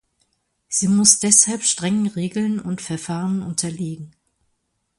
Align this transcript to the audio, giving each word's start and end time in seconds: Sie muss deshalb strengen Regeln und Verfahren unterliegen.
Sie 0.67 0.87
muss 0.87 1.19
deshalb 1.19 1.61
strengen 1.61 2.07
Regeln 2.07 2.59
und 2.59 2.81
Verfahren 2.81 3.43
unterliegen. 3.43 4.15